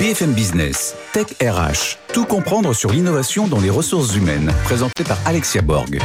[0.00, 5.62] BFM Business, Tech RH, tout comprendre sur l'innovation dans les ressources humaines, présenté par Alexia
[5.62, 6.00] Borg.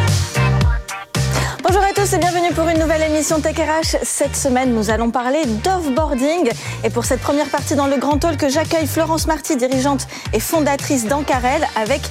[2.09, 3.55] Tous bienvenue pour une nouvelle émission Tech.
[4.01, 6.49] Cette semaine, nous allons parler d'offboarding.
[6.83, 11.05] Et pour cette première partie dans le Grand Talk, j'accueille Florence Marty, dirigeante et fondatrice
[11.05, 12.01] d'Ancarel, avec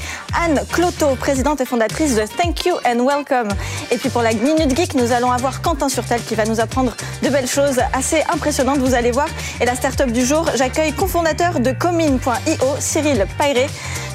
[0.41, 3.49] Anne Cloto, présidente et fondatrice de Thank You and Welcome.
[3.91, 6.95] Et puis pour la Minute Geek, nous allons avoir Quentin Surtel qui va nous apprendre
[7.25, 9.29] de belles choses assez impressionnantes, vous allez voir.
[9.61, 13.67] Et la start-up du jour, j'accueille cofondateur de Commune.io, Cyril Pairé,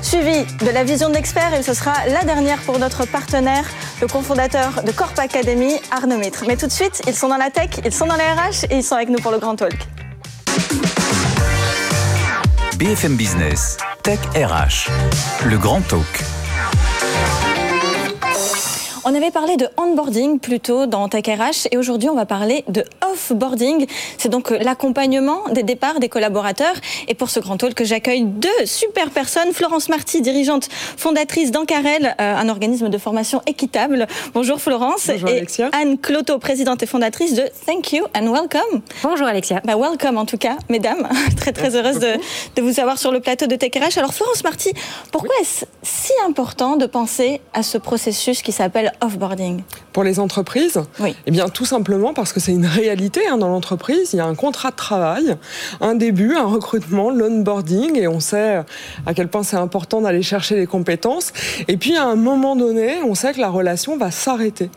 [0.03, 1.53] suivi de la vision d'expert.
[1.53, 3.65] Et ce sera la dernière pour notre partenaire,
[4.01, 6.43] le cofondateur de Corp Academy, Arnaud Mitre.
[6.47, 8.77] Mais tout de suite, ils sont dans la tech, ils sont dans les RH et
[8.77, 9.77] ils sont avec nous pour le Grand Talk.
[12.77, 14.89] BFM Business, Tech RH,
[15.45, 16.42] le grand talk.
[19.05, 22.85] On avait parlé de onboarding plutôt dans Tech RH et aujourd'hui on va parler de
[23.05, 23.85] offboarding.
[24.17, 26.75] C'est donc l'accompagnement des départs des collaborateurs.
[27.09, 29.51] Et pour ce grand talk, j'accueille deux super personnes.
[29.51, 34.07] Florence Marty, dirigeante fondatrice d'Ancarel, euh, un organisme de formation équitable.
[34.33, 35.07] Bonjour Florence.
[35.07, 35.69] Bonjour et Alexia.
[35.73, 38.81] Anne Cloto, présidente et fondatrice de Thank You and Welcome.
[39.03, 39.59] Bonjour Alexia.
[39.65, 41.09] Bah, welcome en tout cas, mesdames.
[41.35, 42.13] très très heureuse de,
[42.55, 43.97] de vous avoir sur le plateau de Tech RH.
[43.97, 44.71] Alors Florence Marty,
[45.11, 50.81] pourquoi est-ce si important de penser à ce processus qui s'appelle offboarding Pour les entreprises,
[50.99, 51.15] Oui.
[51.25, 54.13] eh bien tout simplement parce que c'est une réalité hein, dans l'entreprise.
[54.13, 55.35] Il y a un contrat de travail,
[55.81, 58.63] un début, un recrutement, l'onboarding, et on sait
[59.05, 61.33] à quel point c'est important d'aller chercher les compétences.
[61.67, 64.69] Et puis à un moment donné, on sait que la relation va s'arrêter.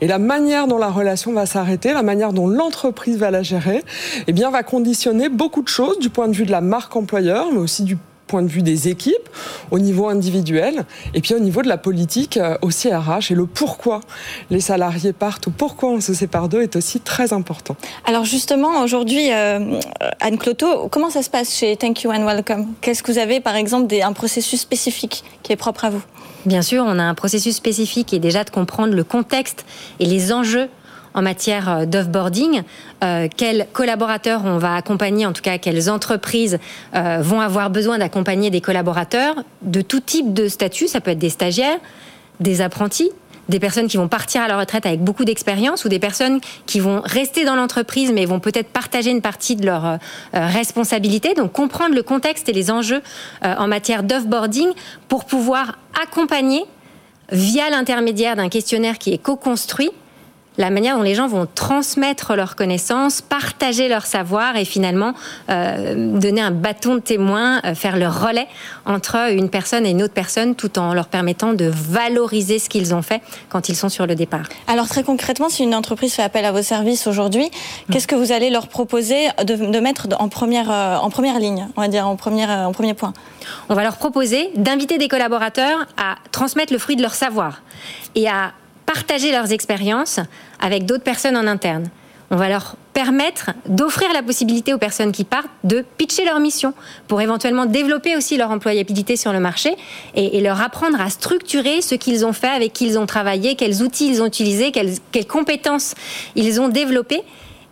[0.00, 3.84] Et la manière dont la relation va s'arrêter, la manière dont l'entreprise va la gérer,
[4.26, 7.48] eh bien va conditionner beaucoup de choses du point de vue de la marque employeur,
[7.52, 9.28] mais aussi du point de vue des équipes,
[9.70, 13.30] au niveau individuel, et puis au niveau de la politique euh, aussi RH.
[13.30, 14.00] Et le pourquoi
[14.50, 17.76] les salariés partent ou pourquoi on se sépare d'eux est aussi très important.
[18.06, 19.80] Alors justement, aujourd'hui, euh,
[20.20, 22.74] Anne Cloto, comment ça se passe chez Thank You and Welcome?
[22.80, 26.02] Qu'est-ce que vous avez, par exemple, des, un processus spécifique qui est propre à vous?
[26.46, 29.64] Bien sûr, on a un processus spécifique qui est déjà de comprendre le contexte
[29.98, 30.68] et les enjeux
[31.14, 32.62] en matière euh, d'offboarding,
[33.02, 36.58] euh, quels collaborateurs on va accompagner, en tout cas quelles entreprises
[36.94, 41.18] euh, vont avoir besoin d'accompagner des collaborateurs de tout type de statut, ça peut être
[41.18, 41.78] des stagiaires,
[42.40, 43.10] des apprentis,
[43.48, 46.80] des personnes qui vont partir à la retraite avec beaucoup d'expérience ou des personnes qui
[46.80, 49.98] vont rester dans l'entreprise mais vont peut-être partager une partie de leur euh,
[50.32, 51.34] responsabilité.
[51.34, 53.02] Donc comprendre le contexte et les enjeux
[53.42, 54.68] en matière d'offboarding
[55.08, 56.64] pour pouvoir accompagner
[57.30, 59.90] via l'intermédiaire d'un questionnaire qui est co-construit
[60.56, 65.14] la manière dont les gens vont transmettre leurs connaissances, partager leur savoir et finalement
[65.50, 68.46] euh, donner un bâton de témoin, euh, faire le relais
[68.86, 72.94] entre une personne et une autre personne tout en leur permettant de valoriser ce qu'ils
[72.94, 74.44] ont fait quand ils sont sur le départ.
[74.68, 77.50] Alors très concrètement, si une entreprise fait appel à vos services aujourd'hui,
[77.90, 81.66] qu'est-ce que vous allez leur proposer de, de mettre en première, euh, en première ligne,
[81.76, 83.12] on va dire en, première, en premier point?
[83.68, 87.62] On va leur proposer d'inviter des collaborateurs à transmettre le fruit de leur savoir
[88.14, 88.52] et à
[88.86, 90.20] partager leurs expériences
[90.60, 91.88] avec d'autres personnes en interne.
[92.30, 96.72] On va leur permettre d'offrir la possibilité aux personnes qui partent de pitcher leur mission
[97.06, 99.76] pour éventuellement développer aussi leur employabilité sur le marché
[100.14, 103.82] et, leur apprendre à structurer ce qu'ils ont fait, avec qui ils ont travaillé, quels
[103.82, 105.94] outils ils ont utilisés, quelles compétences
[106.34, 107.22] ils ont développées.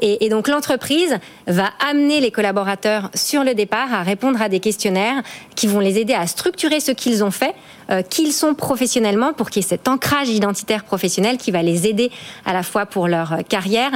[0.05, 5.23] Et, donc l'entreprise va amener les collaborateurs sur le départ à répondre à des questionnaires
[5.55, 7.55] qui vont les aider à structurer ce qu'ils ont fait,
[7.89, 11.63] euh, qui ils sont professionnellement, pour qu'il y ait cet ancrage identitaire professionnel qui va
[11.63, 12.11] les aider
[12.45, 13.93] à la fois pour leur carrière,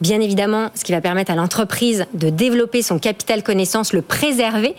[0.00, 4.74] Bien évidemment, ce qui va permettre à l'entreprise de développer son capital connaissance, le préserver,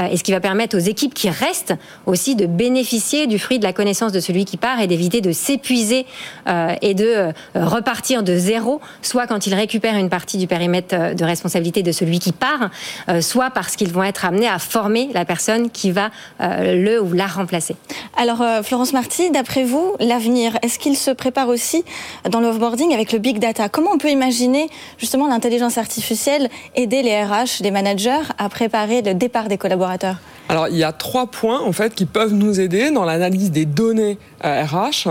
[0.00, 1.74] euh, et ce qui va permettre aux équipes qui restent
[2.04, 5.30] aussi de bénéficier du fruit de la connaissance de celui qui part et d'éviter de
[5.30, 6.04] s'épuiser
[6.48, 11.14] euh, et de euh, repartir de zéro, soit quand ils récupèrent une partie du périmètre
[11.14, 12.70] de responsabilité de celui qui part,
[13.20, 16.10] soit parce qu'ils vont être amenés à former la personne qui va
[16.40, 17.76] le ou la remplacer.
[18.16, 21.84] Alors Florence Marty, d'après vous, l'avenir, est-ce qu'il se prépare aussi
[22.30, 23.68] dans l'offboarding avec le big data?
[23.68, 24.55] Comment on peut imaginer
[24.98, 30.16] justement l'intelligence artificielle aider les RH, les managers à préparer le départ des collaborateurs
[30.48, 33.64] Alors il y a trois points en fait qui peuvent nous aider dans l'analyse des
[33.64, 35.08] données RH.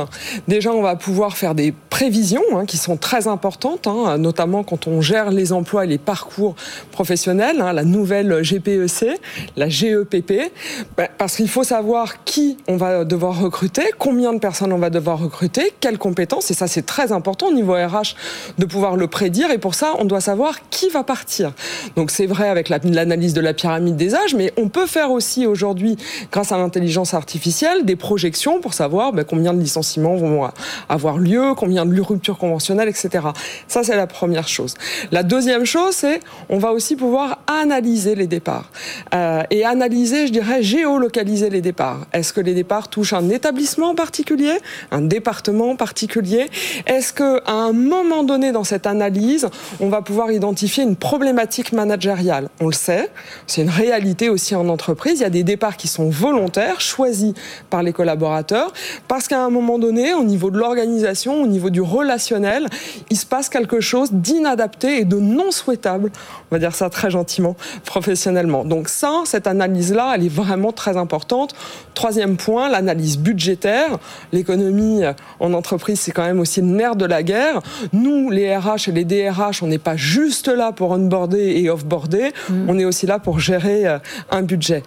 [0.47, 4.87] Déjà, on va pouvoir faire des prévisions hein, qui sont très importantes, hein, notamment quand
[4.87, 6.55] on gère les emplois et les parcours
[6.91, 9.19] professionnels, hein, la nouvelle GPEC,
[9.55, 10.51] la GEPP,
[10.97, 14.89] ben, parce qu'il faut savoir qui on va devoir recruter, combien de personnes on va
[14.89, 18.15] devoir recruter, quelles compétences, et ça c'est très important au niveau RH
[18.57, 21.53] de pouvoir le prédire, et pour ça on doit savoir qui va partir.
[21.95, 25.24] Donc c'est vrai avec l'analyse de la pyramide des âges, mais on peut faire aussi
[25.47, 25.97] aujourd'hui,
[26.31, 30.49] grâce à l'intelligence artificielle, des projections pour savoir ben, combien de licenciements vont
[30.89, 33.27] avoir lieu, combien de ruptures conventionnelles, etc.
[33.67, 34.75] Ça, c'est la première chose.
[35.11, 36.19] La deuxième chose, c'est
[36.49, 38.69] on va aussi pouvoir analyser les départs.
[39.13, 42.05] Euh, et analyser, je dirais, géolocaliser les départs.
[42.13, 44.53] Est-ce que les départs touchent un établissement particulier,
[44.91, 46.49] un département particulier?
[46.85, 49.47] Est-ce qu'à un moment donné dans cette analyse,
[49.79, 52.49] on va pouvoir identifier une problématique managériale?
[52.59, 53.09] On le sait,
[53.47, 55.14] c'est une réalité aussi en entreprise.
[55.15, 57.33] Il y a des départs qui sont volontaires, choisis
[57.69, 58.73] par les collaborateurs,
[59.07, 62.67] parce qu'à un moment donné, au niveau de l'organisation, au niveau du relationnel,
[63.09, 66.11] il se passe quelque chose d'inadapté et de non souhaitable,
[66.51, 68.65] on va dire ça très gentiment, professionnellement.
[68.65, 71.55] Donc ça, cette analyse-là, elle est vraiment très importante.
[71.93, 73.97] Troisième point, l'analyse budgétaire.
[74.31, 75.01] L'économie
[75.39, 77.61] en entreprise, c'est quand même aussi le nerf de la guerre.
[77.93, 82.31] Nous, les RH et les DRH, on n'est pas juste là pour onboarder et offboarder,
[82.49, 82.53] mmh.
[82.67, 83.99] on est aussi là pour gérer euh,
[84.31, 84.83] un budget.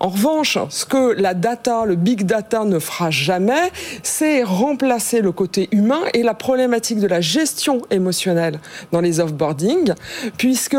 [0.00, 3.72] En revanche, ce que la data, le big data ne fera jamais,
[4.02, 8.60] c'est remplacer le côté humain et la problématique de la gestion émotionnelle
[8.92, 9.92] dans les offboarding,
[10.36, 10.76] puisque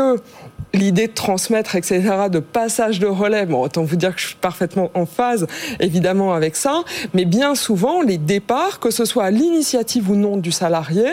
[0.74, 4.36] l'idée de transmettre, etc., de passage de relais, bon, autant vous dire que je suis
[4.36, 5.46] parfaitement en phase,
[5.80, 6.82] évidemment, avec ça,
[7.14, 11.06] mais bien souvent, les départs, que ce soit à l'initiative ou non du salarié,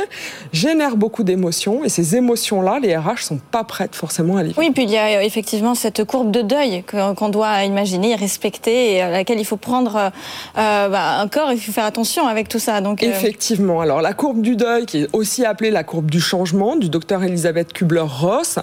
[0.52, 4.72] génèrent beaucoup d'émotions, et ces émotions-là, les RH sont pas prêtes forcément à les Oui,
[4.72, 9.10] puis il y a effectivement cette courbe de deuil qu'on doit imaginer, respecter, et à
[9.10, 12.82] laquelle il faut prendre euh, bah, un corps, il faut faire attention avec tout ça.
[12.82, 13.82] Donc, euh, Effectivement.
[13.82, 17.24] Alors, la courbe du deuil, qui est aussi appelée la courbe du changement, du docteur
[17.24, 18.60] Elisabeth Kubler-Ross,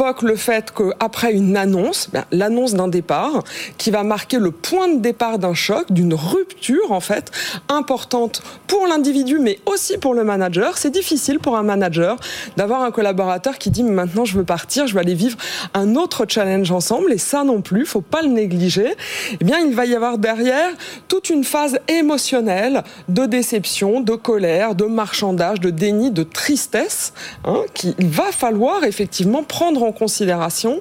[0.00, 3.44] évoque le fait qu'après une annonce, ben, l'annonce d'un départ,
[3.76, 7.30] qui va marquer le point de départ d'un choc, d'une rupture en fait
[7.68, 10.78] importante pour l'individu, mais aussi pour le manager.
[10.78, 12.16] C'est difficile pour un manager
[12.56, 15.36] d'avoir un collaborateur qui dit maintenant je veux partir, je vais aller vivre
[15.74, 18.94] un autre challenge ensemble, et ça non plus, faut pas le négliger.
[19.38, 20.70] Eh bien, il va y avoir derrière
[21.08, 27.12] toute une phase émotionnelle de déception, de colère, de marchandage, de déni, de tristesse,
[27.44, 30.80] hein, qu'il va falloir effectivement prendre en considération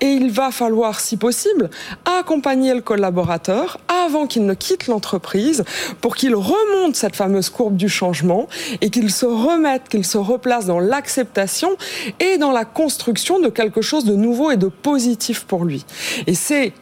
[0.00, 1.70] et il va falloir, si possible,
[2.04, 5.64] accompagner le collaborateur avant qu'il ne quitte l'entreprise
[6.00, 8.48] pour qu'il remonte cette fameuse courbe du changement
[8.80, 11.76] et qu'il se remette, qu'il se replace dans l'acceptation
[12.20, 15.84] et dans la construction de quelque chose de nouveau et de positif pour lui.
[16.26, 16.72] Et c'est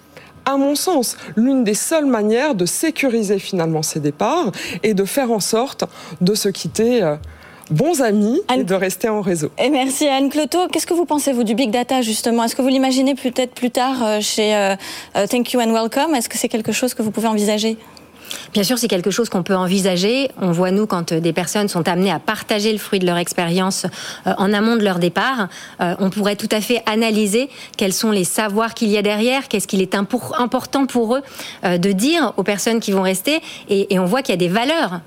[0.46, 4.52] à mon sens, l'une des seules manières de sécuriser finalement ces départs
[4.84, 5.84] et de faire en sorte
[6.20, 7.16] de se quitter euh,
[7.70, 9.50] bons amis et de rester en réseau.
[9.58, 10.68] Et merci Anne Cloto.
[10.68, 12.44] Qu'est-ce que vous pensez, vous, du big data, justement?
[12.44, 14.76] Est-ce que vous l'imaginez peut-être plus tard euh, chez euh,
[15.16, 16.14] euh, Thank You and Welcome?
[16.14, 17.76] Est-ce que c'est quelque chose que vous pouvez envisager?
[18.56, 20.30] Bien sûr, c'est quelque chose qu'on peut envisager.
[20.40, 23.84] On voit, nous, quand des personnes sont amenées à partager le fruit de leur expérience
[24.26, 25.48] euh, en amont de leur départ,
[25.82, 29.48] euh, on pourrait tout à fait analyser quels sont les savoirs qu'il y a derrière,
[29.48, 31.22] qu'est-ce qu'il est important pour eux
[31.64, 33.42] euh, de dire aux personnes qui vont rester.
[33.68, 35.00] Et, on voit qu'il y a des valeurs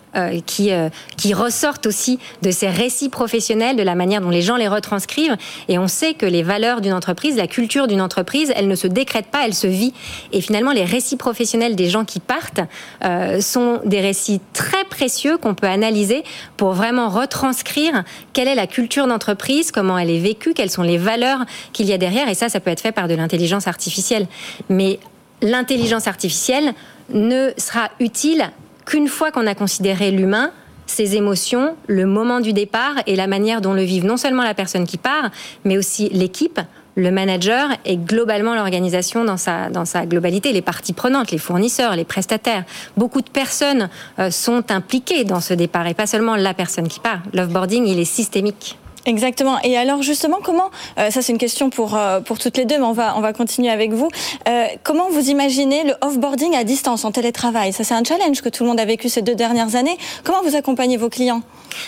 [0.46, 0.72] qui,
[1.16, 5.38] qui ressortent aussi de ces récits professionnels, de la manière dont les gens les retranscrivent.
[5.68, 8.88] Et on sait que les valeurs d'une entreprise, la culture d'une entreprise, elle ne se
[8.88, 9.94] décrète pas, elle se vit.
[10.34, 12.62] Et finalement, les récits professionnels des gens qui partent,
[13.06, 16.24] euh, sont des récits très précieux qu'on peut analyser
[16.58, 18.04] pour vraiment retranscrire
[18.34, 21.94] quelle est la culture d'entreprise, comment elle est vécue, quelles sont les valeurs qu'il y
[21.94, 22.30] a derrière.
[22.30, 24.28] Et ça, ça peut être fait par de l'intelligence artificielle.
[24.70, 25.00] Mais
[25.42, 26.74] l'intelligence artificielle
[27.14, 28.52] ne sera utile
[28.86, 30.52] qu'une fois qu'on a considéré l'humain
[30.90, 34.54] ses émotions, le moment du départ et la manière dont le vivent non seulement la
[34.54, 35.30] personne qui part,
[35.64, 36.60] mais aussi l'équipe,
[37.00, 41.96] le manager et globalement l'organisation dans sa, dans sa globalité, les parties prenantes, les fournisseurs,
[41.96, 42.66] les prestataires.
[42.98, 43.90] Beaucoup de personnes
[44.20, 47.20] euh, sont impliquées dans ce départ et pas seulement la personne qui part.
[47.34, 48.78] L'offboarding, il est systémique.
[49.10, 49.58] Exactement.
[49.64, 52.78] Et alors justement, comment, euh, ça c'est une question pour, euh, pour toutes les deux,
[52.78, 54.08] mais on va, on va continuer avec vous.
[54.48, 57.74] Euh, comment vous imaginez le offboarding à distance, en télétravail?
[57.74, 59.98] Ça c'est un challenge que tout le monde a vécu ces deux dernières années.
[60.24, 61.42] Comment vous accompagnez vos clients?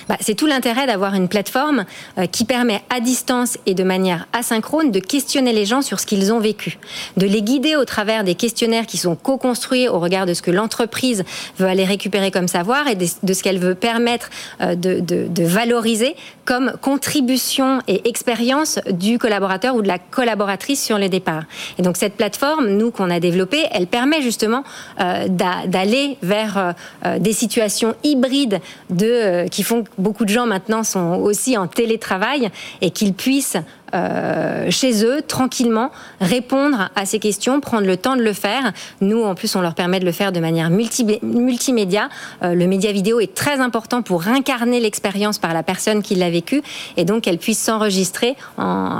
[0.10, 1.86] Bah, C'est tout l'intérêt d'avoir une plateforme
[2.32, 6.34] qui permet à distance et de manière asynchrone de questionner les gens sur ce qu'ils
[6.34, 6.80] ont vécu,
[7.18, 10.52] de les guider au travers des questionnaires qui sont co-construits au regard de ce que
[10.52, 11.24] l'entreprise
[11.60, 16.16] veut aller récupérer comme savoir et de, ce qu'elle veut permettre de, de, de valoriser
[16.46, 21.44] comme contribution attribution et expérience du collaborateur ou de la collaboratrice sur le départ.
[21.78, 24.64] Et donc cette plateforme, nous qu'on a développée, elle permet justement
[25.02, 30.84] euh, d'aller vers euh, des situations hybrides de, qui font que beaucoup de gens maintenant
[30.84, 32.50] sont aussi en télétravail
[32.80, 33.58] et qu'ils puissent
[33.94, 38.72] euh, chez eux, tranquillement, répondre à ces questions, prendre le temps de le faire.
[39.02, 42.10] Nous, en plus, on leur permet de le faire de manière multimédia.
[42.44, 46.30] Euh, le média vidéo est très important pour incarner l'expérience par la personne qui l'a
[46.30, 46.62] vécu
[46.98, 48.36] et donc qu'elle puisse s'enregistrer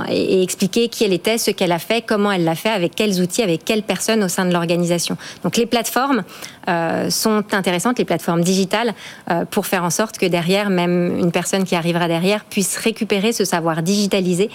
[0.10, 3.22] et, expliquer qui elle était, ce qu'elle a fait, comment elle l'a fait, avec quels
[3.22, 5.18] outils, avec quelles personnes au sein de l'organisation.
[5.44, 6.24] Donc les plateformes
[6.68, 8.94] euh, sont intéressantes, les plateformes digitales,
[9.50, 13.46] pour faire en sorte que derrière, même une personne qui arrivera derrière puisse récupérer ce
[13.46, 14.50] savoir digitalisé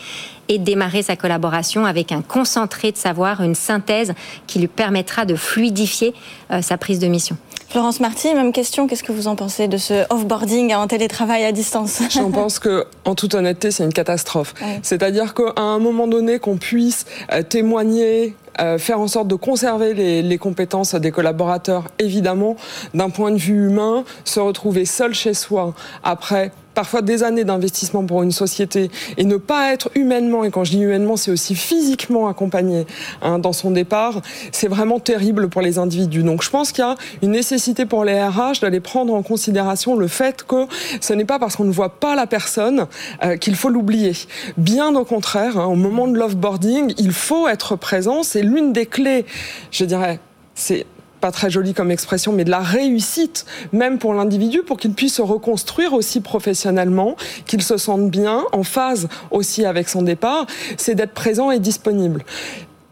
[0.49, 4.13] et démarrer sa collaboration avec un concentré de savoir, une synthèse
[4.47, 6.15] qui lui permettra de fluidifier
[6.51, 7.37] euh, sa prise de mission.
[7.69, 11.53] Florence Marty, même question, qu'est-ce que vous en pensez de ce offboarding en télétravail à
[11.53, 12.01] distance?
[12.11, 14.55] J'en pense que, en toute honnêteté, c'est une catastrophe.
[14.83, 17.07] C'est-à-dire qu'à un moment donné, qu'on puisse
[17.49, 22.57] témoigner euh, faire en sorte de conserver les, les compétences des collaborateurs, évidemment,
[22.95, 28.05] d'un point de vue humain, se retrouver seul chez soi après parfois des années d'investissement
[28.05, 31.55] pour une société et ne pas être humainement, et quand je dis humainement, c'est aussi
[31.55, 32.87] physiquement accompagné
[33.23, 34.21] hein, dans son départ,
[34.53, 36.23] c'est vraiment terrible pour les individus.
[36.23, 39.97] Donc je pense qu'il y a une nécessité pour les RH d'aller prendre en considération
[39.97, 40.67] le fait que
[41.01, 42.87] ce n'est pas parce qu'on ne voit pas la personne
[43.25, 44.13] euh, qu'il faut l'oublier.
[44.59, 48.23] Bien au contraire, hein, au moment de l'offboarding, il faut être présent.
[48.23, 49.25] C'est l'une des clés,
[49.71, 50.21] je dirais,
[50.55, 50.85] c'est
[51.21, 55.15] pas très joli comme expression, mais de la réussite, même pour l'individu, pour qu'il puisse
[55.15, 60.47] se reconstruire aussi professionnellement, qu'il se sente bien, en phase aussi avec son départ,
[60.77, 62.25] c'est d'être présent et disponible.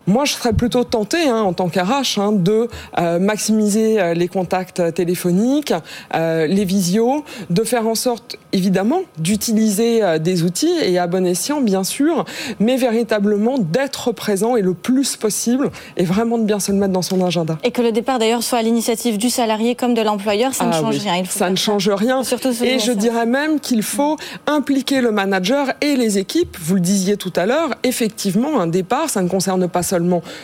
[0.07, 2.69] Moi, je serais plutôt tenté, hein, en tant qu'arrache, hein, de
[2.99, 5.73] euh, maximiser euh, les contacts téléphoniques,
[6.15, 11.61] euh, les visios, de faire en sorte, évidemment, d'utiliser des outils et à bon escient,
[11.61, 12.25] bien sûr,
[12.61, 16.93] mais véritablement d'être présent et le plus possible et vraiment de bien se le mettre
[16.93, 17.59] dans son agenda.
[17.65, 20.73] Et que le départ, d'ailleurs, soit à l'initiative du salarié comme de l'employeur, ça ne
[20.73, 21.17] ah change rien.
[21.17, 22.23] Il faut ça ne change rien.
[22.25, 26.57] Surtout et je dirais même qu'il faut impliquer le manager et les équipes.
[26.61, 29.94] Vous le disiez tout à l'heure, effectivement, un départ, ça ne concerne pas seulement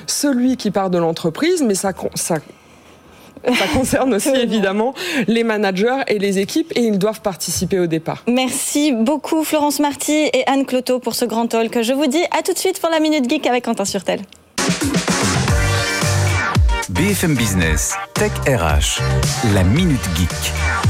[0.07, 2.37] celui qui part de l'entreprise, mais ça, ça
[3.45, 4.95] ça concerne aussi évidemment
[5.27, 8.23] les managers et les équipes et ils doivent participer au départ.
[8.27, 11.83] Merci beaucoup Florence Marty et Anne Cloteau pour ce grand talk.
[11.83, 14.21] Je vous dis à tout de suite pour la Minute Geek avec Quentin Surtel.
[16.91, 19.01] BFM Business, Tech RH,
[19.55, 20.90] la Minute Geek.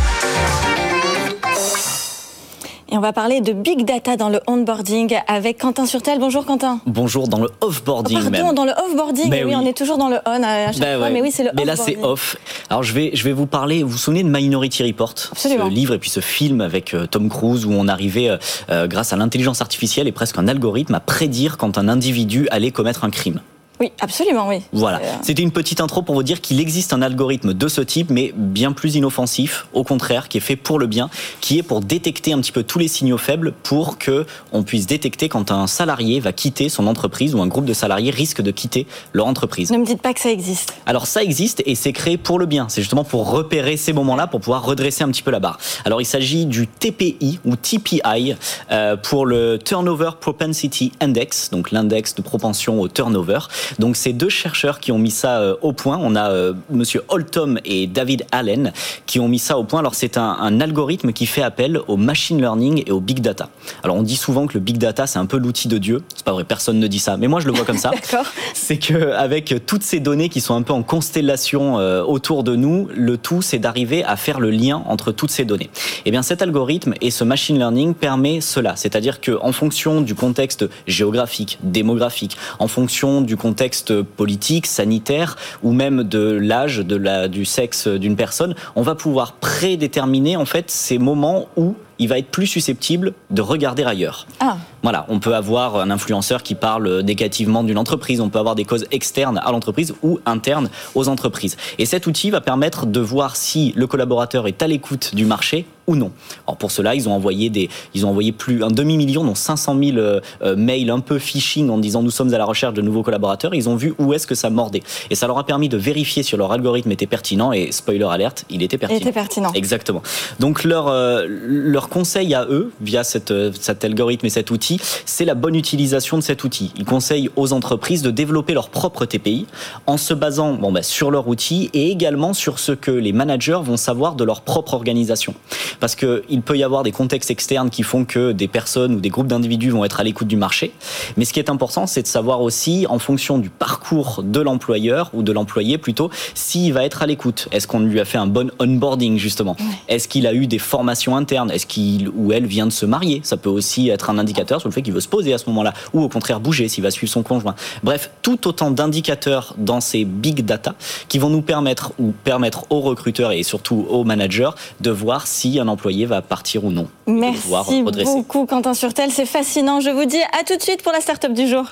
[2.93, 6.19] Et on va parler de big data dans le onboarding avec Quentin Surtel.
[6.19, 6.81] Bonjour Quentin.
[6.87, 8.19] Bonjour dans le offboarding.
[8.27, 9.31] Oh, pardon, dans le offboarding.
[9.31, 11.45] Ben oui, on est toujours dans le on à chaque ben fois, mais oui, c'est
[11.45, 11.51] le.
[11.55, 12.37] Mais là, c'est off.
[12.69, 13.85] Alors je vais, je vais vous parler.
[13.85, 15.67] Vous vous souvenez de Minority Report, Absolument.
[15.67, 18.39] ce livre et puis ce film avec euh, Tom Cruise où on arrivait, euh,
[18.71, 22.73] euh, grâce à l'intelligence artificielle et presque un algorithme, à prédire quand un individu allait
[22.73, 23.41] commettre un crime.
[23.81, 24.61] Oui, absolument, oui.
[24.75, 24.99] Voilà.
[24.99, 28.11] Euh, C'était une petite intro pour vous dire qu'il existe un algorithme de ce type,
[28.11, 31.09] mais bien plus inoffensif, au contraire, qui est fait pour le bien,
[31.41, 34.87] qui est pour détecter un petit peu tous les signaux faibles pour que on puisse
[34.87, 38.51] détecter quand un salarié va quitter son entreprise ou un groupe de salariés risque de
[38.51, 39.71] quitter leur entreprise.
[39.71, 40.75] Ne me dites pas que ça existe.
[40.85, 42.67] Alors ça existe et c'est créé pour le bien.
[42.69, 45.59] C'est justement pour repérer ces moments-là, pour pouvoir redresser un petit peu la barre.
[45.87, 48.35] Alors il s'agit du TPI ou TPI
[48.71, 53.39] euh, pour le Turnover Propensity Index, donc l'index de propension au turnover.
[53.79, 55.99] Donc c'est deux chercheurs qui ont mis ça euh, au point.
[56.01, 58.73] On a euh, Monsieur Holtom et David Allen
[59.07, 59.81] qui ont mis ça au point.
[59.81, 63.49] Alors c'est un, algorithme qui fait appel au machine learning et au big data.
[63.83, 66.03] Alors on dit souvent que le big data c'est un peu l'outil de Dieu.
[66.15, 67.93] C'est pas vrai, personne ne dit ça, mais moi je le vois comme ça.
[68.55, 72.57] c'est que avec toutes ces données qui sont un peu en constellation euh, autour de
[72.57, 75.71] nous, le tout c'est d'arriver à faire le lien entre toutes ces données.
[75.71, 80.01] Et eh bien cet algorithme et ce machine learning permet cela, c'est-à-dire que en fonction
[80.01, 86.79] du contexte géographique, démographique, en fonction du contexte contexte politique, sanitaire ou même de l'âge,
[86.79, 91.75] de la, du sexe d'une personne, on va pouvoir prédéterminer en fait ces moments où
[91.99, 94.27] il va être plus susceptible de regarder ailleurs.
[94.41, 94.57] Ah.
[94.83, 98.65] Voilà, on peut avoir un influenceur qui parle négativement d'une entreprise, on peut avoir des
[98.65, 101.59] causes externes à l'entreprise ou internes aux entreprises.
[101.79, 105.67] Et cet outil va permettre de voir si le collaborateur est à l'écoute du marché
[105.91, 106.13] ou non.
[106.47, 109.35] Alors pour cela, ils ont envoyé des, ils ont envoyé plus un demi million, dont
[109.35, 112.75] 500 000 euh, euh, mails un peu phishing en disant nous sommes à la recherche
[112.75, 113.55] de nouveaux collaborateurs.
[113.55, 116.23] Ils ont vu où est-ce que ça mordait et ça leur a permis de vérifier
[116.23, 119.01] si leur algorithme était pertinent et spoiler alerte, il était pertinent.
[119.01, 119.53] Il était pertinent.
[119.53, 120.03] Exactement.
[120.39, 125.25] Donc leur euh, leur conseil à eux via cette, cet algorithme et cet outil, c'est
[125.25, 126.73] la bonne utilisation de cet outil.
[126.77, 129.47] Ils conseillent aux entreprises de développer leur propre TPI
[129.87, 133.61] en se basant bon, bah, sur leur outil et également sur ce que les managers
[133.63, 135.35] vont savoir de leur propre organisation.
[135.81, 139.09] Parce qu'il peut y avoir des contextes externes qui font que des personnes ou des
[139.09, 140.73] groupes d'individus vont être à l'écoute du marché.
[141.17, 145.11] Mais ce qui est important, c'est de savoir aussi, en fonction du parcours de l'employeur
[145.15, 147.49] ou de l'employé plutôt, s'il va être à l'écoute.
[147.53, 149.57] Est-ce qu'on lui a fait un bon onboarding justement?
[149.89, 151.51] Est-ce qu'il a eu des formations internes?
[151.51, 153.21] Est-ce qu'il ou elle vient de se marier?
[153.25, 155.47] Ça peut aussi être un indicateur sur le fait qu'il veut se poser à ce
[155.47, 157.55] moment-là, ou au contraire bouger s'il va suivre son conjoint.
[157.83, 160.75] Bref, tout autant d'indicateurs dans ces big data
[161.09, 165.59] qui vont nous permettre ou permettre aux recruteurs et surtout aux managers de voir si
[165.59, 166.89] un employé va partir ou non.
[167.07, 169.81] Merci beaucoup Quentin Surtel, c'est fascinant.
[169.81, 171.65] Je vous dis à tout de suite pour la start-up du jour.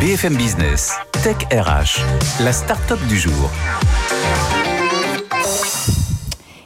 [0.00, 0.92] BFM Business,
[1.24, 2.00] Tech RH,
[2.44, 3.50] la start-up du jour.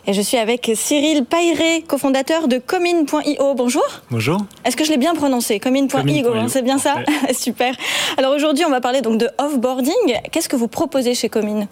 [0.06, 3.54] Et je suis avec Cyril Pairé, cofondateur de Commune.io.
[3.54, 3.86] Bonjour.
[4.10, 4.44] Bonjour.
[4.64, 6.96] Est-ce que je l'ai bien prononcé Commune.io, hein, c'est bien ça
[7.32, 7.74] Super.
[8.18, 10.18] Alors aujourd'hui, on va parler donc de offboarding.
[10.32, 11.68] Qu'est-ce que vous proposez chez Commune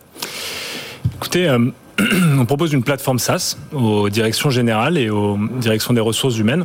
[1.16, 1.72] Écoutez, euh,
[2.38, 6.64] on propose une plateforme SaaS aux directions générales et aux directions des ressources humaines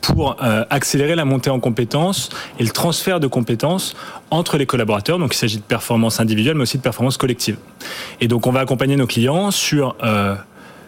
[0.00, 2.28] pour euh, accélérer la montée en compétences
[2.58, 3.96] et le transfert de compétences
[4.30, 5.18] entre les collaborateurs.
[5.18, 7.56] Donc il s'agit de performance individuelle, mais aussi de performance collective.
[8.20, 10.34] Et donc on va accompagner nos clients sur euh,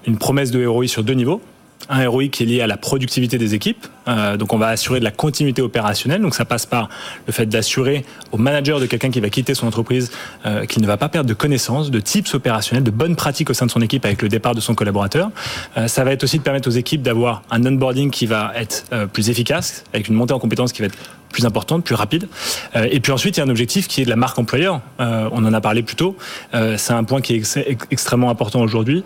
[0.06, 1.40] une promesse de ROI sur deux niveaux
[1.88, 3.86] un ROI qui est lié à la productivité des équipes.
[4.08, 6.20] Euh, donc on va assurer de la continuité opérationnelle.
[6.20, 6.88] Donc ça passe par
[7.26, 10.10] le fait d'assurer au manager de quelqu'un qui va quitter son entreprise
[10.46, 13.54] euh, qu'il ne va pas perdre de connaissances, de tips opérationnels, de bonnes pratiques au
[13.54, 15.30] sein de son équipe avec le départ de son collaborateur.
[15.76, 18.84] Euh, ça va être aussi de permettre aux équipes d'avoir un onboarding qui va être
[19.12, 20.98] plus efficace, avec une montée en compétences qui va être
[21.30, 22.28] plus importante, plus rapide.
[22.76, 24.80] Euh, et puis ensuite, il y a un objectif qui est de la marque employeur.
[25.00, 26.16] Euh, on en a parlé plus tôt.
[26.54, 27.58] Euh, c'est un point qui est ex
[27.90, 29.04] extrêmement important aujourd'hui.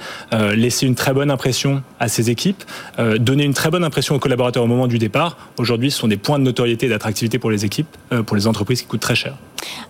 [0.54, 2.62] Laisser une très bonne impression à ses équipes,
[3.18, 5.36] donner une très bonne impression aux collaborateurs au moment du départ.
[5.58, 7.88] Aujourd'hui, ce sont des points de notoriété et d'attractivité pour les équipes,
[8.26, 9.34] pour les entreprises qui coûtent très cher.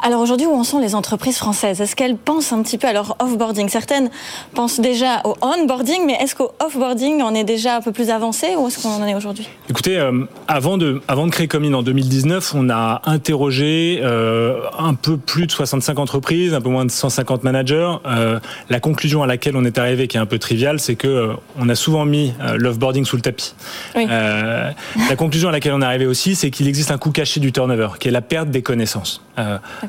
[0.02, 1.80] Alors aujourd'hui, où en sont les entreprises françaises?
[1.80, 3.68] Est-ce qu'elles pensent un petit peu à leur offboarding?
[3.68, 4.10] Certaines
[4.54, 8.54] pensent déjà au onboarding, mais est-ce qu'au offboarding, on est déjà un peu plus avancé
[8.56, 9.48] ou est-ce qu'on en est aujourd'hui?
[9.70, 11.82] Écoutez, euh, avant, de, avant de créer Comine en
[12.22, 16.90] 2019, on a interrogé euh, un peu plus de 65 entreprises, un peu moins de
[16.90, 17.90] 150 managers.
[18.06, 18.38] Euh,
[18.70, 21.32] la conclusion à laquelle on est arrivé, qui est un peu triviale, c'est que euh,
[21.58, 23.54] on a souvent mis l'offboarding sous le tapis.
[23.96, 24.06] Oui.
[24.06, 27.52] La conclusion à laquelle on est arrivé aussi, c'est qu'il existe un coût caché du
[27.52, 29.22] turnover, qui est la perte des connaissances.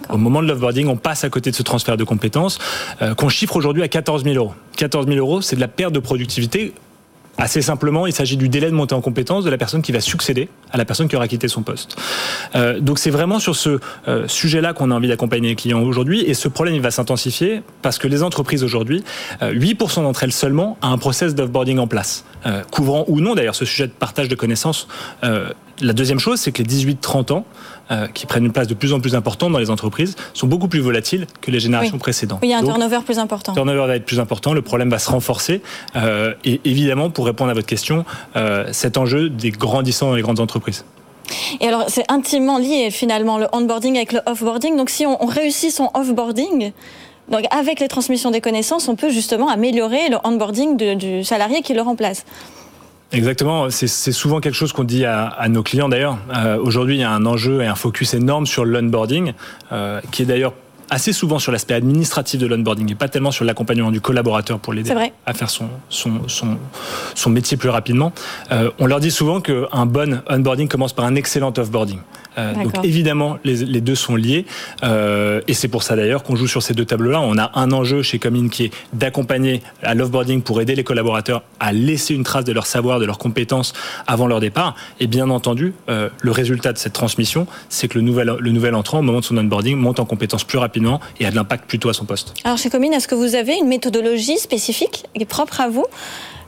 [0.10, 2.60] Au moment de l'offboarding, on passe à côté de ce transfert de compétences
[3.18, 4.54] qu'on chiffre aujourd'hui à 14 000 euros.
[4.78, 6.74] 14 000 euros, c'est de la perte de productivité.
[7.38, 10.02] Assez simplement, il s'agit du délai de montée en compétence de la personne qui va
[10.02, 11.96] succéder à la personne qui aura quitté son poste.
[12.56, 16.22] Euh, donc c'est vraiment sur ce euh, sujet-là qu'on a envie d'accompagner les clients aujourd'hui
[16.22, 19.04] et ce problème il va s'intensifier parce que les entreprises aujourd'hui,
[19.42, 23.34] euh, 8% d'entre elles seulement a un process d'offboarding en place, euh, couvrant ou non
[23.34, 24.88] d'ailleurs ce sujet de partage de connaissances.
[25.82, 27.46] La deuxième chose, c'est que les 18-30 ans,
[27.92, 30.68] euh, qui prennent une place de plus en plus importante dans les entreprises, sont beaucoup
[30.68, 32.00] plus volatiles que les générations Oui.
[32.00, 32.40] précédentes.
[32.42, 33.52] Oui, il y a un Donc, turnover plus important.
[33.52, 35.62] le turnover va être plus important, le problème va se renforcer.
[35.96, 40.22] Euh, et évidemment, pour répondre à votre question, euh, cet enjeu des grandissants dans les
[40.22, 40.86] grandes entreprises.
[41.62, 44.76] Et alors, c'est intimement lié finalement le onboarding avec le offboarding.
[44.78, 46.72] Donc, si on, on réussit son offboarding,
[47.30, 51.62] donc avec les transmissions des connaissances, on peut justement améliorer le onboarding de- du salarié
[51.62, 52.26] qui le remplace.
[53.14, 56.18] Exactement, c'est souvent quelque chose qu'on dit à, à nos clients d'ailleurs.
[56.36, 59.34] Euh, Aujourd'hui, il y a un enjeu et un focus énorme sur l'onboarding,
[59.72, 60.54] euh, qui est d'ailleurs
[60.90, 64.74] assez souvent sur l'aspect administratif de l'onboarding et pas tellement sur l'accompagnement du collaborateur pour
[64.74, 64.90] l'aider
[65.26, 66.58] à faire son, son, son,
[67.16, 68.12] son métier plus rapidement.
[68.52, 72.00] Euh, on leur dit souvent qu'un bon onboarding commence par un excellent offboarding.
[72.38, 74.46] Euh, donc évidemment, les, les deux sont liés.
[74.84, 77.22] Euh, et c'est pour ça d'ailleurs qu'on joue sur ces deux tableaux-là.
[77.22, 81.44] On a un enjeu chez Comine qui est d'accompagner à l'offboarding pour aider les collaborateurs
[81.60, 83.74] à laisser une trace de leur savoir, de leurs compétences
[84.08, 84.76] avant leur départ.
[85.00, 88.76] Et bien entendu, euh, le résultat de cette transmission, c'est que le nouvel, le nouvel
[88.76, 91.66] entrant, au moment de son onboarding, monte en compétences plus rapidement et a de l'impact
[91.68, 92.34] plutôt à son poste.
[92.44, 95.86] Alors, chez Comine, est-ce que vous avez une méthodologie spécifique qui est propre à vous?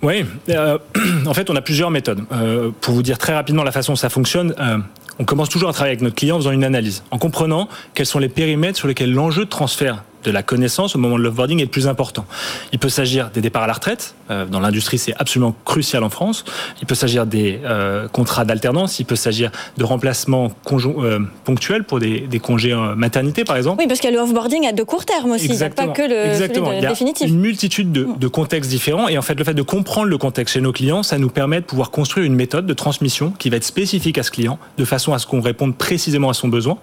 [0.02, 0.78] Oui, euh,
[1.26, 2.24] en fait, on a plusieurs méthodes.
[2.32, 4.78] Euh, pour vous dire très rapidement la façon dont ça fonctionne, euh,
[5.20, 8.06] on commence toujours à travailler avec notre client en faisant une analyse, en comprenant quels
[8.06, 11.60] sont les périmètres sur lesquels l'enjeu de transfert de la connaissance au moment de l'offboarding
[11.60, 12.26] est le plus important.
[12.74, 14.16] Il peut s'agir des départs à la retraite.
[14.32, 16.44] Euh, dans l'industrie, c'est absolument crucial en France.
[16.82, 19.00] Il peut s'agir des euh, contrats d'alternance.
[19.00, 23.82] Il peut s'agir de remplacements euh, ponctuels pour des, des congés euh, maternité, par exemple.
[23.82, 25.46] Oui, parce qu'il y a le offboarding à de court terme aussi.
[25.46, 26.68] Il n'y a pas que le Exactement.
[26.68, 27.28] celui Il y a définitif.
[27.30, 29.08] une multitude de, de contextes différents.
[29.08, 31.62] Et en fait, le fait de comprendre le contexte chez nos clients, ça nous permet
[31.62, 34.86] de pouvoir construire une méthode de transmission qui va être spécifique à ce client, de
[34.86, 36.78] façon à ce qu'on réponde précisément à son besoin.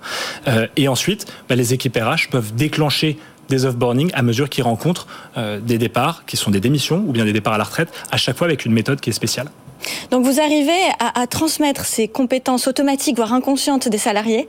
[0.48, 5.06] Euh, et ensuite, bah, les équipes RH peuvent déclencher des offboarding à mesure qu'ils rencontrent
[5.36, 8.16] euh, des départs qui sont des démissions ou bien des départs à la retraite, à
[8.16, 9.48] chaque fois avec une méthode qui est spéciale.
[10.12, 14.48] Donc vous arrivez à, transmettre ces compétences automatiques, voire inconscientes des salariés,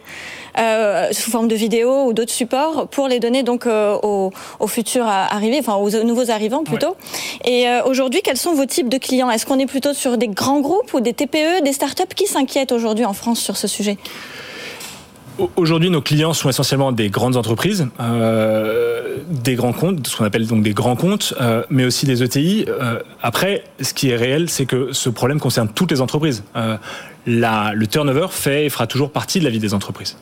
[0.60, 5.08] euh, sous forme de vidéos ou d'autres supports, pour les donner donc euh, aux, futurs
[5.08, 6.96] arrivés, enfin aux nouveaux arrivants plutôt.
[7.46, 9.32] Et aujourd'hui, quels sont vos types de clients?
[9.32, 12.14] Est-ce qu'on est plutôt sur des grands groupes ou des TPE, des startups?
[12.16, 13.98] Qui s'inquiètent aujourd'hui en France sur ce sujet?
[15.56, 20.46] Aujourd'hui, nos clients sont essentiellement des grandes entreprises, euh, des grands comptes, ce qu'on appelle
[20.46, 22.66] donc des grands comptes, euh, mais aussi des ETI.
[22.68, 26.44] Euh, après, ce qui est réel, c'est que ce problème concerne toutes les entreprises.
[27.26, 30.18] Le turnover fait et fera toujours partie de la vie des entreprises.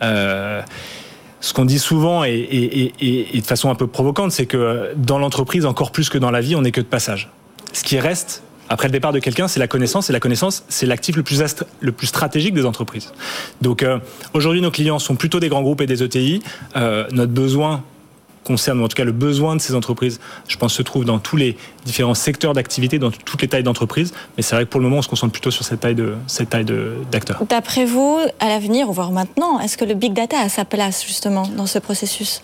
[0.00, 5.66] Ce qu'on dit souvent et, et, de façon un peu provocante, c'est que dans l'entreprise,
[5.66, 7.30] encore plus que dans la vie, on n'est que de passage.
[7.72, 10.86] Ce qui reste, après le départ de quelqu'un, c'est la connaissance, et la connaissance, c'est
[10.86, 11.42] l'actif le plus,
[11.80, 13.12] le plus stratégique des entreprises.
[13.60, 13.98] Donc euh,
[14.32, 16.42] aujourd'hui, nos clients sont plutôt des grands groupes et des ETI.
[16.74, 17.84] Euh, notre besoin
[18.44, 21.18] concerne, ou en tout cas le besoin de ces entreprises, je pense, se trouve dans
[21.18, 24.14] tous les différents secteurs d'activité, dans toutes les tailles d'entreprise.
[24.36, 26.14] Mais c'est vrai que pour le moment, on se concentre plutôt sur cette taille de
[26.26, 26.64] cette taille
[27.10, 27.44] d'acteurs.
[27.48, 31.46] D'après vous, à l'avenir, voire maintenant, est-ce que le big data a sa place justement
[31.46, 32.42] dans ce processus?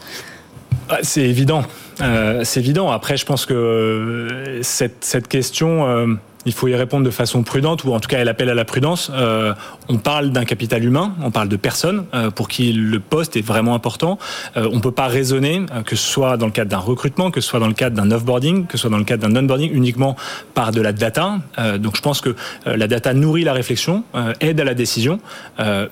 [0.91, 1.65] Ah, c'est évident.
[2.01, 2.91] Euh, c'est évident.
[2.91, 6.07] Après, je pense que euh, cette, cette question, euh,
[6.47, 8.65] il faut y répondre de façon prudente, ou en tout cas, elle appelle à la
[8.65, 9.11] prudence.
[9.13, 9.53] Euh,
[9.89, 13.43] on parle d'un capital humain, on parle de personnes euh, pour qui le poste est
[13.43, 14.19] vraiment important.
[14.57, 17.41] Euh, on ne peut pas raisonner, que ce soit dans le cadre d'un recrutement, que
[17.41, 19.71] ce soit dans le cadre d'un offboarding, que ce soit dans le cadre d'un onboarding,
[19.73, 20.17] uniquement
[20.55, 21.39] par de la data.
[21.79, 24.05] Donc je pense que la data nourrit la réflexion,
[24.41, 25.21] aide à la décision,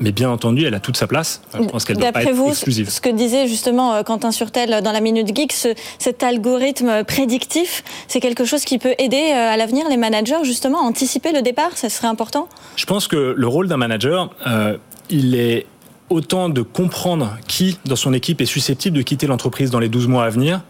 [0.00, 1.42] mais bien entendu, elle a toute sa place.
[1.54, 2.90] Je pense qu'elle doit pas être vous, exclusive.
[2.90, 8.20] Ce que disait justement Quentin Surtel dans la Minute Geek, ce, cet algorithme prédictif, c'est
[8.20, 12.08] quelque chose qui peut aider à l'avenir les managers justement anticiper le départ Ça serait
[12.08, 12.48] important?
[12.76, 14.76] Je pense que le rôle d'un manager, euh,
[15.10, 15.66] il est
[16.08, 20.08] autant de comprendre qui dans son équipe est susceptible de quitter l'entreprise dans les 12
[20.08, 20.60] mois à venir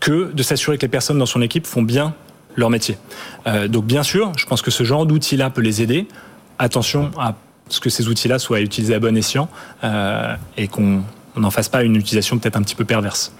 [0.00, 2.14] que de s'assurer que les personnes dans son équipe font bien
[2.56, 2.96] leur métier.
[3.46, 6.08] Euh, donc bien sûr, je pense que ce genre d'outil-là peut les aider.
[6.58, 7.34] Attention à
[7.68, 9.48] ce que ces outils-là soient utilisés à bon escient
[9.84, 11.02] euh, et qu'on
[11.36, 13.32] n'en fasse pas une utilisation peut-être un petit peu perverse.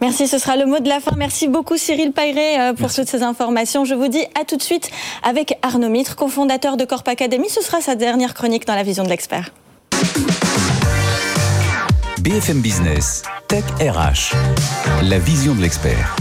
[0.00, 1.12] Merci, ce sera le mot de la fin.
[1.16, 3.84] Merci beaucoup Cyril Payré euh, pour toutes ces informations.
[3.84, 4.90] Je vous dis à tout de suite
[5.24, 7.48] avec Arnaud Mitre, cofondateur de Corp Academy.
[7.48, 9.50] Ce sera sa dernière chronique dans la vision de l'expert.
[12.20, 14.34] BFM Business, Tech RH,
[15.02, 16.14] la vision de l'expert.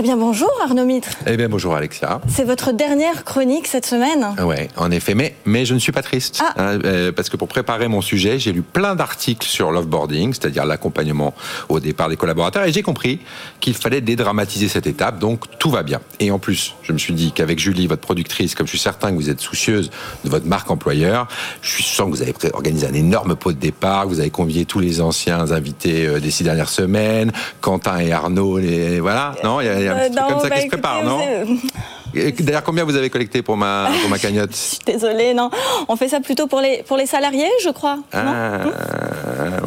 [0.00, 1.08] Eh bien bonjour Arnaud Mitre.
[1.26, 2.20] Eh bien bonjour Alexia.
[2.28, 4.28] C'est votre dernière chronique cette semaine.
[4.44, 6.54] Ouais, en effet, mais mais je ne suis pas triste ah.
[6.56, 10.66] hein, euh, parce que pour préparer mon sujet, j'ai lu plein d'articles sur l'offboarding, c'est-à-dire
[10.66, 11.34] l'accompagnement
[11.68, 13.18] au départ des collaborateurs, et j'ai compris
[13.58, 15.98] qu'il fallait dédramatiser cette étape, donc tout va bien.
[16.20, 19.10] Et en plus, je me suis dit qu'avec Julie, votre productrice, comme je suis certain
[19.10, 19.90] que vous êtes soucieuse
[20.24, 21.26] de votre marque employeur,
[21.60, 24.64] je suis sûr que vous avez organisé un énorme pot de départ, vous avez convié
[24.64, 29.60] tous les anciens invités euh, des six dernières semaines, Quentin et Arnaud, les voilà, non,
[29.60, 31.20] il y a un petit truc comme ça qui se prépare, non
[32.40, 35.50] D'ailleurs, combien vous avez collecté pour ma, pour ma cagnotte Je suis désolée, non.
[35.88, 37.98] On fait ça plutôt pour les, pour les salariés, je crois.
[38.12, 38.60] Ah,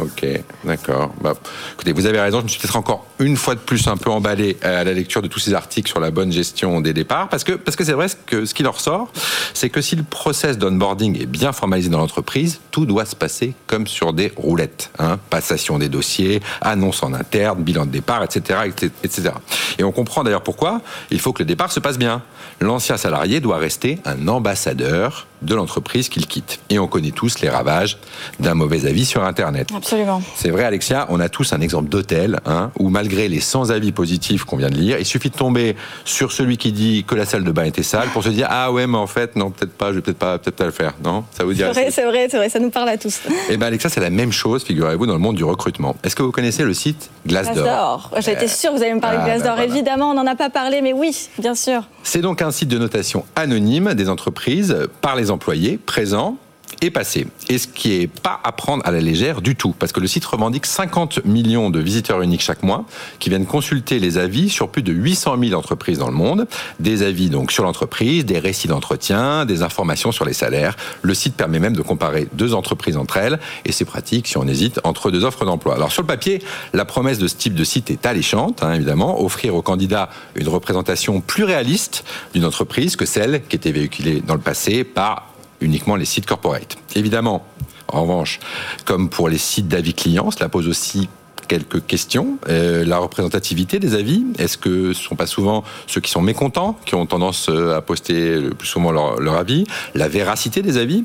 [0.02, 0.28] ok,
[0.64, 1.12] d'accord.
[1.22, 1.34] Bah,
[1.74, 4.10] écoutez, vous avez raison, je me suis peut-être encore une fois de plus un peu
[4.10, 7.44] emballé à la lecture de tous ces articles sur la bonne gestion des départs, parce
[7.44, 9.12] que parce que c'est vrai que ce qui leur sort,
[9.54, 13.54] c'est que si le process d'onboarding est bien formalisé dans l'entreprise, tout doit se passer
[13.68, 14.92] comme sur des roulettes.
[15.00, 18.60] Hein, passation des dossiers, annonce en interne, bilan de départ, etc.,
[19.04, 19.32] etc.
[19.78, 22.22] Et on comprend d'ailleurs pourquoi il faut que le départ se passe bien
[22.60, 26.60] l'ancien salarié doit rester un ambassadeur de l'entreprise qu'il quitte.
[26.70, 27.98] Et on connaît tous les ravages
[28.40, 29.70] d'un mauvais avis sur Internet.
[29.76, 30.22] Absolument.
[30.36, 33.92] C'est vrai, Alexia, on a tous un exemple d'hôtel hein, où malgré les 100 avis
[33.92, 35.76] positifs qu'on vient de lire, il suffit de tomber
[36.06, 38.72] sur celui qui dit que la salle de bain était sale pour se dire ah
[38.72, 40.94] ouais mais en fait non peut-être pas, je vais peut-être pas peut-être pas le faire.
[41.04, 43.22] Non, ça vous dit C'est vrai, c'est vrai, ça nous parle à tous.
[43.28, 45.96] Et eh ben Alexia, c'est la même chose, figurez-vous, dans le monde du recrutement.
[46.04, 47.56] Est-ce que vous connaissez le site Glassdoor?
[47.56, 48.12] Glassdoor.
[48.20, 49.56] J'étais sûr que vous allez me parler ah, de Glassdoor.
[49.56, 49.74] Ben voilà.
[49.74, 51.84] Évidemment, on n'en a pas parlé, mais oui, bien sûr.
[52.04, 56.38] C'est donc un site de notation anonyme des entreprises par les employés présents
[56.82, 57.28] est passé.
[57.50, 60.08] Et ce qui est pas à prendre à la légère du tout, parce que le
[60.08, 62.86] site revendique 50 millions de visiteurs uniques chaque mois
[63.20, 66.48] qui viennent consulter les avis sur plus de 800 000 entreprises dans le monde,
[66.80, 70.76] des avis donc sur l'entreprise, des récits d'entretien, des informations sur les salaires.
[71.02, 74.48] Le site permet même de comparer deux entreprises entre elles, et c'est pratique si on
[74.48, 75.76] hésite entre deux offres d'emploi.
[75.76, 76.42] Alors sur le papier,
[76.74, 80.48] la promesse de ce type de site est alléchante, hein, évidemment, offrir aux candidats une
[80.48, 82.04] représentation plus réaliste
[82.34, 85.31] d'une entreprise que celle qui était véhiculée dans le passé par
[85.62, 86.78] uniquement les sites corporate.
[86.96, 87.46] Évidemment,
[87.88, 88.40] en revanche,
[88.86, 91.10] comme pour les sites d'avis clients, cela pose aussi
[91.52, 92.38] quelques questions.
[92.48, 96.22] Euh, la représentativité des avis, est-ce que ce ne sont pas souvent ceux qui sont
[96.22, 99.66] mécontents qui ont tendance euh, à poster le plus souvent leur, avis?
[99.94, 101.04] La véracité des avis.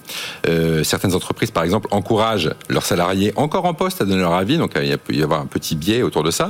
[0.49, 4.57] Euh, certaines entreprises, par exemple, encouragent leurs salariés encore en poste à donner leur avis,
[4.57, 6.49] donc il peut y avoir un petit biais autour de ça.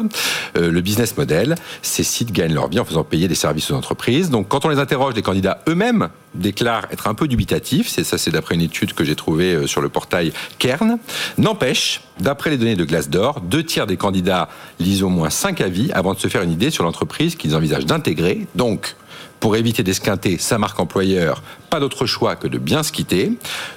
[0.55, 4.29] Le business model, ces sites gagnent leur vie en faisant payer des services aux entreprises.
[4.29, 7.89] Donc quand on les interroge, les candidats eux-mêmes déclarent être un peu dubitatifs.
[7.89, 10.99] C'est ça, c'est d'après une étude que j'ai trouvée euh, sur le portail Kern.
[11.39, 15.91] N'empêche, d'après les données de Glassdoor, deux tiers des candidats lisent au moins cinq avis
[15.93, 18.47] avant de se faire une idée sur l'entreprise qu'ils envisagent d'intégrer.
[18.55, 18.97] Donc,
[19.41, 23.33] pour éviter d'esquinter sa marque employeur, pas d'autre choix que de bien se quitter,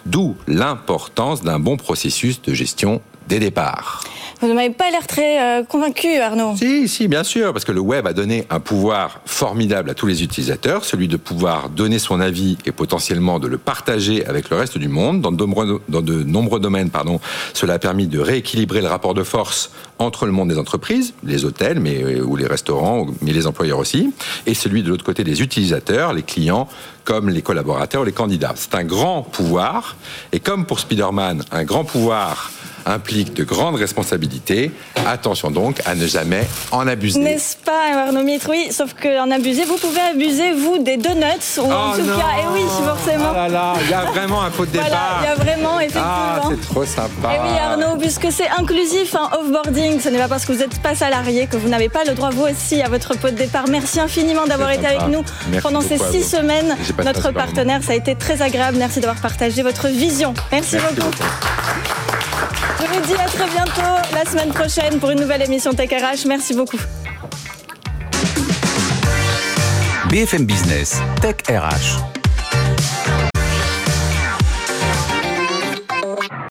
[0.06, 4.02] d'où l'importance d'un bon processus de gestion des départs.
[4.42, 6.56] Vous ne m'avez pas l'air très euh, convaincu, Arnaud.
[6.56, 10.08] Si, si, bien sûr, parce que le web a donné un pouvoir formidable à tous
[10.08, 14.56] les utilisateurs, celui de pouvoir donner son avis et potentiellement de le partager avec le
[14.56, 15.20] reste du monde.
[15.20, 17.20] Dans de nombreux, dans de nombreux domaines, pardon,
[17.54, 21.44] cela a permis de rééquilibrer le rapport de force entre le monde des entreprises, les
[21.44, 24.14] hôtels, mais euh, ou les restaurants, mais les employeurs aussi,
[24.46, 26.70] et celui de l'autre côté des utilisateurs, les clients,
[27.04, 28.54] comme les collaborateurs ou les candidats.
[28.56, 29.98] C'est un grand pouvoir,
[30.32, 32.52] et comme pour Spider-Man, un grand pouvoir
[32.86, 34.72] implique de grandes responsabilités.
[35.08, 37.20] Attention donc à ne jamais en abuser.
[37.20, 38.48] N'est-ce pas, Arnaud Mitre?
[38.50, 41.24] Oui, sauf qu'en abuser, vous pouvez abuser, vous, des donuts,
[41.60, 43.30] ou en Oh tout non cas, et oui, forcément.
[43.32, 45.20] Ah là là, il y a vraiment un pot de Voilà, départ.
[45.22, 46.04] il y a vraiment, effectivement.
[46.06, 47.34] Ah, c'est trop sympa.
[47.36, 50.82] Et oui Arnaud, puisque c'est inclusif, hein, offboarding, ce n'est pas parce que vous n'êtes
[50.82, 53.66] pas salarié que vous n'avez pas le droit vous aussi à votre pot de départ.
[53.70, 56.76] Merci infiniment d'avoir été avec nous Merci pendant ces six semaines.
[57.04, 58.78] Notre partenaire, ça a été très agréable.
[58.78, 60.34] Merci d'avoir partagé votre vision.
[60.52, 61.10] Merci, Merci beaucoup.
[61.12, 61.99] beaucoup.
[62.80, 63.82] Je vous dis à très bientôt
[64.14, 66.28] la semaine prochaine pour une nouvelle émission Tech RH.
[66.28, 66.78] Merci beaucoup.
[70.10, 72.19] BFM Business, Tech RH.